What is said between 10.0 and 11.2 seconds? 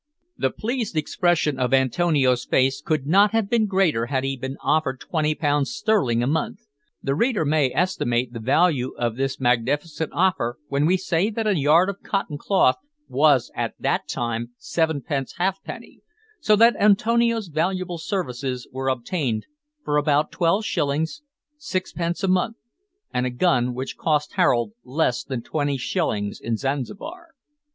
offer when we